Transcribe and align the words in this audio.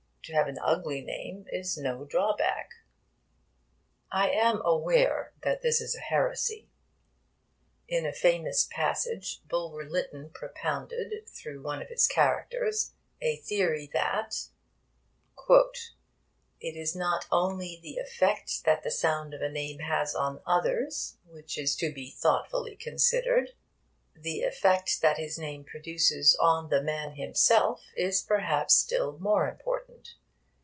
To 0.25 0.33
have 0.33 0.47
an 0.47 0.59
'ugly' 0.59 1.01
name 1.01 1.45
is 1.51 1.77
no 1.77 2.05
drawback. 2.05 2.69
I 4.11 4.29
am 4.29 4.61
aware 4.63 5.33
that 5.41 5.61
this 5.61 5.81
is 5.81 5.93
a 5.95 5.99
heresy. 5.99 6.69
In 7.89 8.05
a 8.05 8.13
famous 8.13 8.65
passage, 8.69 9.41
Bulwer 9.47 9.83
Lytton 9.83 10.29
propounded 10.29 11.27
through 11.27 11.63
one 11.63 11.81
of 11.81 11.89
his 11.89 12.07
characters 12.07 12.91
a 13.19 13.37
theory 13.37 13.89
that 13.93 14.47
'it 16.59 16.75
is 16.77 16.95
not 16.95 17.25
only 17.29 17.79
the 17.81 17.97
effect 17.97 18.63
that 18.63 18.83
the 18.83 18.91
sound 18.91 19.33
of 19.33 19.41
a 19.41 19.49
name 19.49 19.79
has 19.79 20.15
on 20.15 20.41
others 20.45 21.17
which 21.25 21.57
is 21.57 21.75
to 21.77 21.91
be 21.91 22.09
thoughtfully 22.11 22.75
considered; 22.77 23.53
the 24.13 24.43
effect 24.43 25.01
that 25.01 25.17
his 25.17 25.39
name 25.39 25.63
produces 25.65 26.35
on 26.39 26.69
the 26.69 26.83
man 26.83 27.13
himself 27.13 27.81
is 27.97 28.21
perhaps 28.21 28.75
still 28.75 29.17
more 29.19 29.49
important. 29.49 30.15